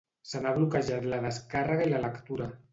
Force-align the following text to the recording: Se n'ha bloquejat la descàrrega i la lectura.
Se 0.29 0.39
n'ha 0.45 0.53
bloquejat 0.55 1.05
la 1.13 1.21
descàrrega 1.27 1.89
i 1.89 1.95
la 1.95 2.03
lectura. 2.09 2.53